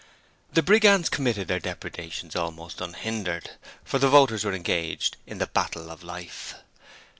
The 0.51 0.63
Brigands 0.63 1.09
committed 1.09 1.47
their 1.47 1.59
depredations 1.59 2.35
almost 2.35 2.81
unhindered, 2.81 3.51
for 3.83 3.99
the 3.99 4.09
voters 4.09 4.43
were 4.43 4.51
engaged 4.51 5.15
in 5.27 5.37
the 5.37 5.45
Battle 5.45 5.91
of 5.91 6.01
Life. 6.01 6.55